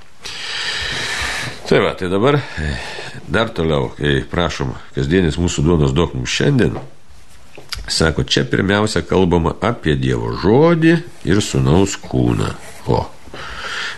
[1.65, 2.37] Tai va, tai dabar
[3.25, 6.77] dar toliau, kai prašom, kasdienis mūsų duonos duok mums šiandien,
[7.89, 12.51] sako, čia pirmiausia kalbama apie Dievo žodį ir sunaus kūną.
[12.85, 13.01] O,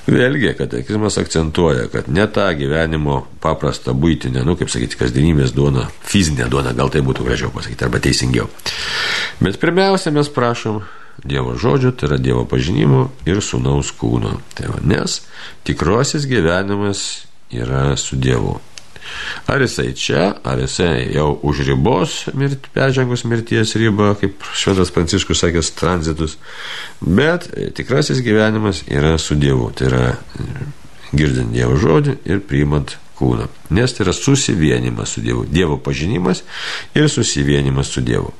[0.07, 6.47] Vėlgi, katekizmas akcentuoja, kad ne tą gyvenimo paprastą būtinę, nu, kaip sakyti, kasdienybės duona, fizinė
[6.51, 8.47] duona, gal tai būtų gražiau pasakyti, arba teisingiau.
[9.43, 10.83] Bet pirmiausia, mes prašom
[11.27, 14.35] Dievo žodžio, tai yra Dievo pažinimo ir sunaus kūno.
[14.53, 15.19] Tai va, nes
[15.65, 17.03] tikrosis gyvenimas
[17.49, 18.59] yra su Dievu.
[19.47, 25.43] Ar jisai čia, ar jisai jau už ribos, mirt, peržengus mirties ribą, kaip šventas Pranciškus
[25.43, 26.37] sakęs, tranzitus,
[27.01, 29.71] bet tikrasis gyvenimas yra su Dievu.
[29.77, 30.05] Tai yra
[31.13, 33.47] girdint Dievo žodį ir priimant kūną.
[33.73, 35.45] Nes tai yra susivienimas su Dievu.
[35.49, 36.43] Dievo pažinimas
[36.95, 38.33] ir susivienimas su Dievu.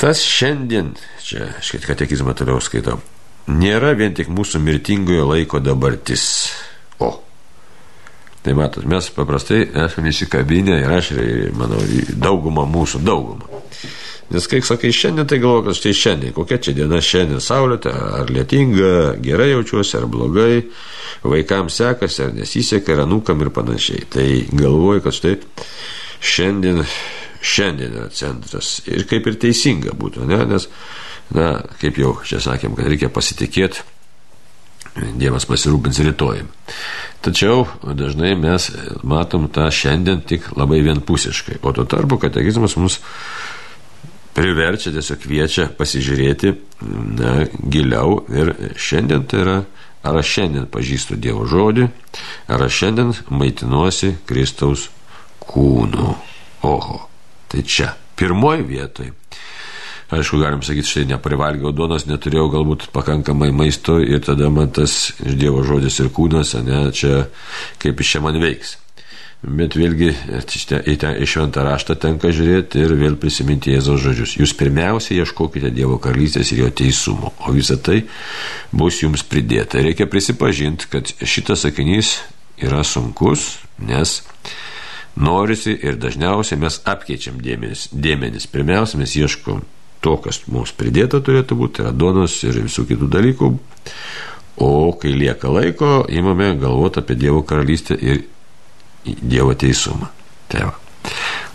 [0.00, 3.00] Tas šiandien, čia aš katekizmą toliau skaitau,
[3.52, 6.24] nėra vien tik mūsų mirtingojo laiko dabartis.
[7.04, 7.10] O,
[8.40, 11.80] Tai matot, mes paprastai esame įsikabinę ir aš, ir, manau,
[12.16, 13.60] daugumą mūsų, daugumą.
[14.30, 18.30] Nes kai sakai šiandien, tai galvoju, kad štai šiandien, kokia čia diena šiandien saulėta, ar
[18.32, 20.62] lietinga, gerai jaučiuosi, ar blogai,
[21.26, 24.06] vaikams sekasi, ar nesiseka, ar anūkam ir panašiai.
[24.14, 25.36] Tai galvoju, kad štai
[26.32, 26.84] šiandien,
[27.42, 28.78] šiandien yra centras.
[28.88, 30.44] Ir kaip ir teisinga būtų, ne?
[30.54, 30.70] nes,
[31.36, 33.84] na, kaip jau čia sakėm, kad reikia pasitikėti
[34.96, 36.48] Dievas pasirūpins rytojim.
[37.22, 38.70] Tačiau dažnai mes
[39.06, 42.98] matom tą šiandien tik labai vienpusiškai, o tuo tarpu katekizmas mus
[44.34, 46.54] priverčia, tiesiog kviečia pasižiūrėti
[47.18, 47.34] na,
[47.70, 49.56] giliau ir šiandien tai yra,
[50.06, 51.86] ar aš šiandien pažįstu Dievo žodį,
[52.50, 54.88] ar aš šiandien maitinuosi Kristaus
[55.44, 56.16] kūnu.
[56.66, 57.00] Oho,
[57.48, 59.14] tai čia, pirmoji vietoje
[60.10, 65.62] Aišku, galim sakyti, štai neprivalgiau duonos, neturėjau galbūt pakankamai maisto ir tada man tas Dievo
[65.62, 67.28] žodis ir kūnas, ne, čia
[67.78, 68.74] kaip iš čia man veiks.
[69.40, 70.10] Bet vėlgi
[70.90, 74.34] į tą šventą raštą tenka žiūrėti ir vėl prisiminti Jėzaus žodžius.
[74.42, 78.02] Jūs pirmiausia ieškokite Dievo karalystės ir jo teisumo, o visa tai
[78.74, 79.80] bus jums pridėta.
[79.80, 82.16] Reikia prisipažinti, kad šitas sakinys
[82.60, 84.20] yra sunkus, nes
[85.16, 87.88] norisi ir dažniausiai mes apkeičiam dėmenis.
[87.94, 88.50] dėmenis.
[88.50, 89.64] Pirmiausia, mes ieškom
[90.04, 93.50] to, kas mums pridėta turėtų būti, tai yra duonos ir visų kitų dalykų.
[94.60, 98.24] O kai lieka laiko, imame galvoti apie Dievo karalystę ir
[99.04, 100.10] Dievo teisumą.
[100.52, 100.74] Tai va.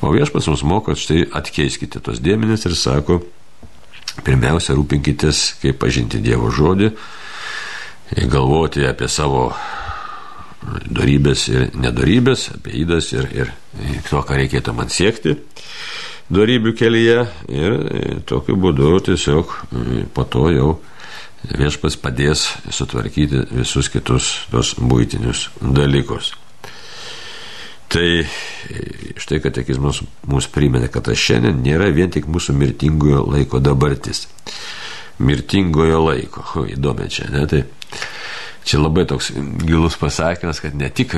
[0.02, 3.20] O viešpas mums moko, štai atkeiskite tos dėmenis ir sako,
[4.26, 6.92] pirmiausia, rūpinkitės, kaip pažinti Dievo žodį,
[8.32, 9.50] galvoti apie savo
[10.66, 13.54] darybės ir nedarybės, apie įdas ir, ir
[14.10, 15.38] to, ką reikėtų man siekti
[16.34, 17.20] darybių kelyje
[17.54, 20.70] ir e, tokiu būdu tiesiog e, po to jau
[21.46, 26.34] viešpas padės sutvarkyti visus kitus tos būtinius dalykus.
[27.94, 28.26] Tai e,
[29.22, 34.26] štai katekizmas mums primena, kad tas šiandien nėra vien tik mūsų mirtingojo laiko dabartis.
[35.22, 36.44] Mirtingojo laiko.
[36.58, 37.46] O, įdomi čia, ne?
[37.48, 37.62] Tai
[38.66, 39.30] čia labai toks
[39.62, 41.14] gilus pasakymas, kad ne tik,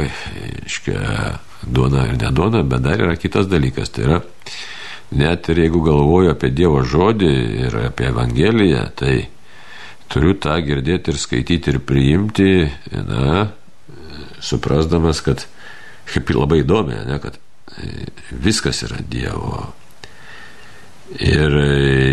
[0.68, 3.96] iškia, duona ir neduona, bet dar yra kitas dalykas.
[3.96, 4.20] Tai yra
[5.12, 9.16] net ir jeigu galvoju apie Dievo žodį ir apie Evangeliją, tai
[10.12, 12.52] turiu tą girdėti ir skaityti ir priimti,
[13.08, 13.48] na,
[14.44, 15.46] suprasdamas, kad
[16.08, 17.40] kaip labai įdomi, ne, kad
[18.32, 19.66] viskas yra Dievo.
[21.24, 21.54] Ir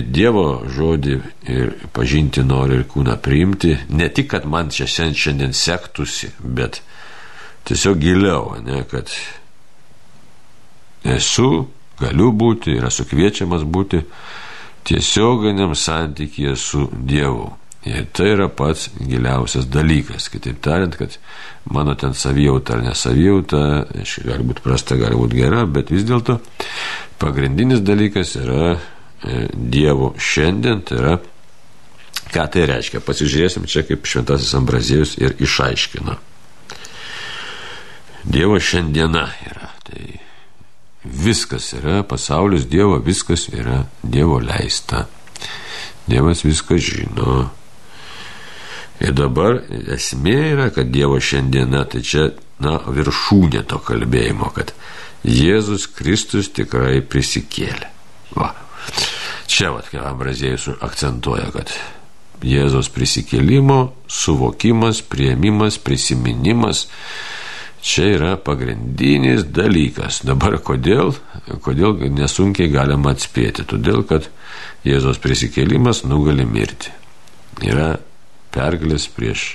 [0.07, 1.14] Dievo žodį
[1.50, 6.78] ir pažinti nori ir kūną priimti, ne tik, kad man čia šiandien sektųsi, bet
[7.66, 9.11] tiesiog giliau, ne, kad
[11.04, 11.66] esu
[12.00, 14.02] galiu būti, yra sukviečiamas būti
[14.85, 17.52] tiesioginiam santykėje su Dievu.
[17.85, 20.30] Ir tai yra pats giliausias dalykas.
[20.33, 21.18] Kitaip tariant, kad
[21.68, 23.61] mano ten savijauta ar nesavijauta,
[24.24, 26.38] gali būti prasta, gali būti gera, bet vis dėlto
[27.20, 31.18] pagrindinis dalykas yra e, Dievo šiandien, tai yra,
[32.33, 33.04] ką tai reiškia.
[33.04, 36.16] Pasižiūrėsim čia, kaip šventasis Ambrazėjus ir išaiškina.
[38.24, 39.68] Dievo šiandiena yra.
[39.85, 40.23] Tai
[41.04, 45.06] viskas yra, pasaulis Dievo, viskas yra Dievo leista.
[46.06, 47.36] Dievas viską žino.
[49.00, 49.58] Ir dabar
[49.96, 52.28] esmė yra, kad Dievo šiandiena, tai čia,
[52.62, 54.72] na, viršūnė to kalbėjimo, kad
[55.24, 57.90] Jėzus Kristus tikrai prisikėlė.
[58.36, 58.52] Va.
[59.48, 61.72] Čia, va, ką Ambrazėjus akcentuoja, kad
[62.44, 66.86] Jėzos prisikėlimo suvokimas, prieimimas, prisiminimas,
[67.84, 70.22] čia yra pagrindinis dalykas.
[70.24, 71.12] Dabar kodėl?
[71.64, 73.66] Kodėl nesunkiai galima atspėti?
[73.68, 74.30] Todėl, kad
[74.84, 76.92] Jėzos prisikėlimas nugali mirti.
[77.64, 77.94] Yra
[78.54, 79.54] pergalės prieš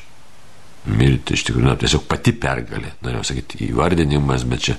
[0.90, 4.76] mirti, iš tikrųjų, na, tiesiog pati pergalė, norėjau sakyti, įvardinimas, bet čia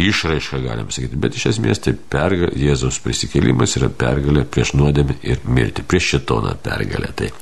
[0.00, 5.42] išraiška galim sakyti, bet iš esmės tai pergalė, Jėzaus prisikėlimas yra pergalė prieš nuodėmę ir
[5.44, 7.10] mirti, prieš šitoną pergalę.
[7.18, 7.32] Tai.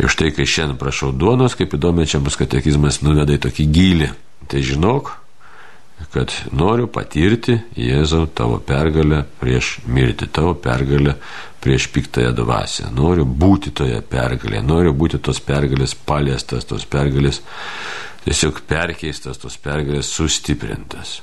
[0.00, 4.08] Ir štai, kai šiandien prašau duonos, kaip įdomu, čia bus katekizmas nuveda į tokį gilį,
[4.50, 5.12] tai žinok,
[6.12, 11.16] kad noriu patirti Jėzau tavo pergalę prieš mirtį, tavo pergalę
[11.64, 12.90] prieš piktąją dvasę.
[12.94, 17.40] Noriu būti toje pergalėje, noriu būti tos pergalės paliestas, tos pergalės
[18.26, 21.20] tiesiog perkeistas, tos pergalės sustiprintas.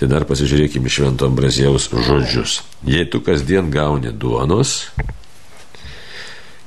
[0.00, 2.62] Tai dar pasižiūrėkime Švento Ambrazėjaus žodžius.
[2.88, 4.88] Jei tu kasdien gauni duonos,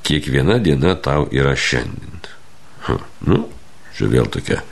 [0.06, 2.24] kiekviena diena tau yra šiandien.
[2.86, 2.96] Ha,
[3.28, 3.42] nu,
[3.98, 4.62] čia vėl tokia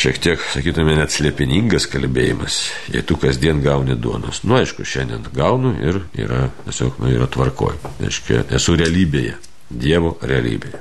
[0.00, 4.42] šiek tiek, sakytume, net slėpiningas kalbėjimas, jei tu kasdien gauni duonos.
[4.46, 7.76] Nu, aišku, šiandien gaunu ir yra, tiesiog, nu, yra tvarkoj.
[8.06, 9.36] Aiškia, esu realybėje,
[9.70, 10.80] Dievo realybėje.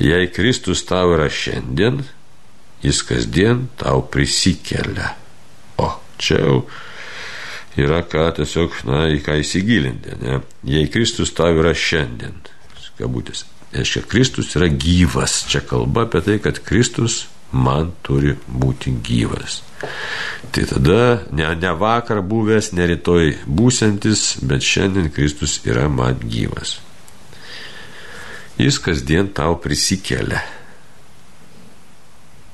[0.00, 2.02] Jei Kristus tau yra šiandien,
[2.82, 5.14] jis kasdien tau prisikelia.
[5.80, 6.58] O, čia jau
[7.80, 10.18] yra ką tiesiog, na, į ką įsigilinti.
[10.24, 10.42] Ne?
[10.66, 12.40] Jei Kristus tau yra šiandien,
[12.98, 15.44] kabutės, reiškia, Kristus yra gyvas.
[15.48, 19.60] Čia kalba apie tai, kad Kristus man turi būti gyvas.
[20.50, 21.00] Tai tada
[21.32, 26.78] ne, ne vakar buvęs, ne rytoj būsantis, bet šiandien Kristus yra man gyvas.
[28.60, 30.42] Jis kasdien tau prisikelia.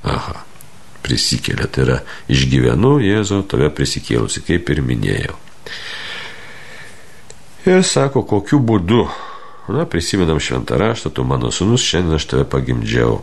[0.06, 0.44] Aha,
[1.02, 1.96] prisikelia, tai yra
[2.30, 5.34] išgyvenu Jėzau tave prisikėlusi, kaip ir minėjau.
[7.66, 9.08] Ir sako, kokiu būdu.
[9.74, 13.16] Na, prisimenam šventą raštą, tu mano sunus, šiandien aš tave pagimdžiau.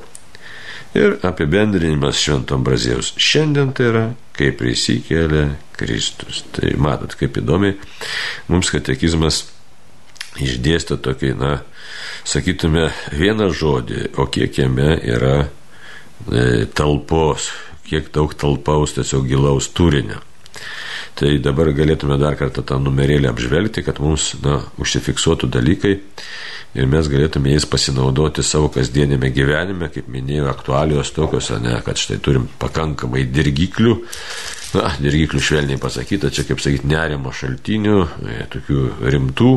[0.98, 3.14] Ir apibendrinimas švento Ambrazėjaus.
[3.18, 4.04] Šiandien tai yra,
[4.38, 6.44] kaip prisikėlė Kristus.
[6.54, 7.78] Tai matot, kaip įdomiai
[8.52, 9.44] mums katekizmas
[10.42, 11.54] išdėstė tokį, na,
[12.26, 17.52] sakytume, vieną žodį, o kiek jame yra e, talpos,
[17.90, 20.22] kiek daug talpaus tiesiog gilaus turinio.
[21.14, 26.00] Tai dabar galėtume dar kartą tą numerėlį apžvelgti, kad mums, na, užsifiksuotų dalykai
[26.74, 32.20] ir mes galėtume jais pasinaudoti savo kasdienėme gyvenime, kaip minėjau, aktualijos tokios, ne, kad štai
[32.24, 33.96] turim pakankamai dirgiklių,
[34.78, 38.82] na, dirgiklių švelniai pasakyta, čia kaip sakyti, nerimo šaltinių, e, tokių
[39.14, 39.54] rimtų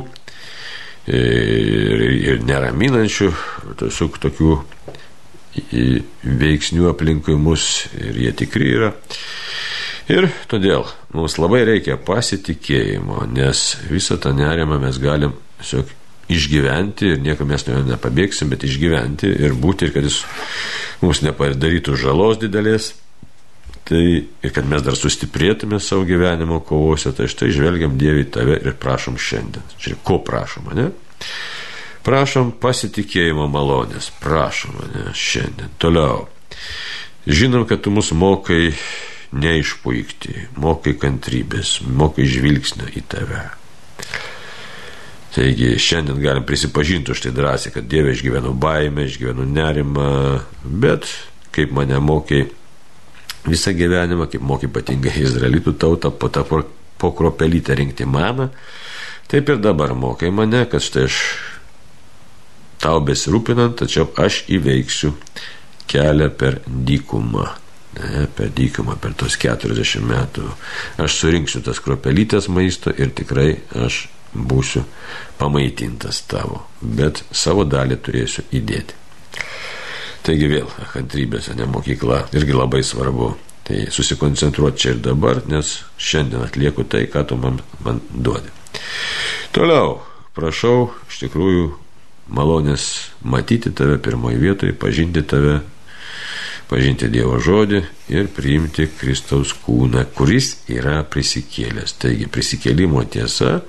[1.09, 3.33] e, ir, ir neraminančių,
[3.81, 4.57] tiesiog tokių
[5.57, 8.92] veiksnių aplinkui mus ir jie tikri yra.
[10.12, 10.85] Ir todėl
[11.16, 15.90] mums labai reikia pasitikėjimo, nes visą tą nerimą mes galim tiesiog
[16.32, 20.22] išgyventi ir niekam mes nuo jo nepabėgsim, bet išgyventi ir būti ir kad jis
[21.02, 22.94] mums nepadarytų žalos didelės.
[23.86, 28.74] Tai ir kad mes dar sustiprėtume savo gyvenimo kovose, tai štai žvelgiam Dievui tave ir
[28.82, 29.62] prašom šiandien.
[29.78, 30.88] Čia ko prašom, ne?
[32.06, 35.70] Prašom pasitikėjimo malonės, prašom mane šiandien.
[35.78, 36.26] Toliau.
[37.26, 38.72] Žinom, kad tu mus mokai
[39.34, 43.44] neišpuikti, mokai kantrybės, mokai žvilgsnio į tave.
[45.37, 50.07] Taigi šiandien galim prisipažinti už tai drąsiai, kad Dieve išgyvenu baimę, išgyvenu nerimą,
[50.64, 51.05] bet
[51.53, 52.46] kaip mane mokiai
[53.44, 56.46] visą gyvenimą, kaip mokiai ypatingai izraelitų tautą po tą
[56.96, 58.49] po kropelytę rinkti maną,
[59.28, 61.20] taip ir dabar mokai mane, kad štai aš
[62.80, 65.12] tau besirūpinant, tačiau aš įveiksiu
[65.91, 67.47] kelią per dykumą.
[67.97, 70.49] Ne, per dykumą, per tos 40 metų.
[71.01, 74.03] Aš surinksiu tas kropelytės maisto ir tikrai aš
[74.37, 74.84] būsiu
[75.39, 79.03] pamaitintas tavo, bet savo dalį turėsiu įdėti.
[80.26, 83.34] Taigi vėl, kantrybės, ne mokykla, irgi labai svarbu.
[83.66, 88.53] Tai susikoncentruoti čia ir dabar, nes šiandien atlieku tai, ką tu man, man duodi.
[89.55, 89.97] Toliau,
[90.39, 91.64] prašau, iš tikrųjų,
[92.30, 92.87] malonės
[93.26, 95.61] matyti tave pirmoje vietoje, pažinti tave,
[96.70, 97.82] pažinti Dievo žodį
[98.14, 101.96] ir priimti Kristaus kūną, kuris yra prisikėlęs.
[102.02, 103.60] Taigi prisikėlimo tiesa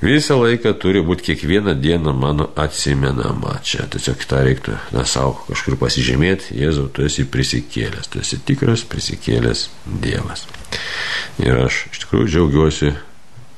[0.00, 3.58] visą laiką turi būti kiekvieną dieną mano atsimenama.
[3.66, 8.86] Čia tiesiog tą reiktų, na, savo kažkur pasižymėti, Jėzau, tu esi prisikėlęs, tu esi tikras
[8.88, 9.68] prisikėlęs
[10.00, 10.46] Dievas.
[11.42, 12.94] Ir aš iš tikrųjų džiaugiuosi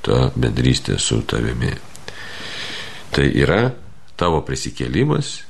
[0.02, 1.72] tą bendrystę su tavimi.
[3.12, 3.68] Tai yra
[4.18, 5.42] tavo prisikėlimas,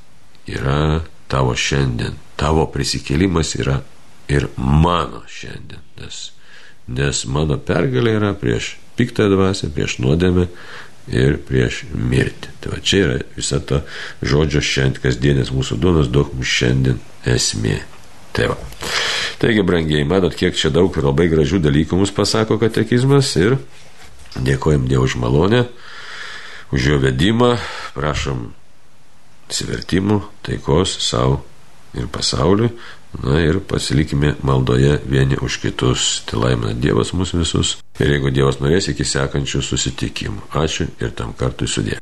[0.51, 1.01] yra
[1.33, 2.19] tavo šiandien.
[2.37, 3.81] Tavo prisikėlimas yra
[4.33, 5.81] ir mano šiandien.
[6.01, 6.23] Nes,
[6.93, 10.49] nes mano pergalė yra prieš piktą dvasę, prieš nuodėmę
[11.13, 12.53] ir prieš mirtį.
[12.61, 13.83] Tai va čia yra visa ta
[14.23, 17.81] žodžio šiandien, kasdienės mūsų duonos duok mums šiandien esmė.
[18.33, 18.59] Tai va.
[19.43, 23.59] Taigi, brangiai, matot, kiek čia daug ir labai gražių dalykų mums pasako katekizmas ir
[24.39, 25.67] dėkojom Dievo už malonę,
[26.73, 27.57] už jo vedimą,
[27.97, 28.53] prašom
[29.53, 31.43] atsivertimų, taikos savo
[31.95, 32.73] ir pasauliui.
[33.23, 36.23] Na ir pasilikime maldoje vieni už kitus.
[36.25, 37.75] Tai laimina Dievas mūsų visus.
[38.01, 40.49] Ir jeigu Dievas norės iki sekančių susitikimų.
[40.57, 42.01] Ačiū ir tam kartui sudė.